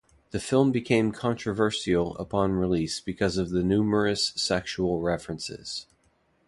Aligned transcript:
The 0.31 0.39
film 0.39 0.71
became 0.71 1.11
controversial 1.11 2.17
upon 2.17 2.53
release 2.53 2.99
because 2.99 3.37
of 3.37 3.51
the 3.51 3.61
numerous 3.61 4.29
sexual 4.35 4.99
references. 4.99 5.85